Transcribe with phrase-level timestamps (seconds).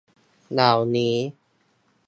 [0.53, 1.15] เหล่านี้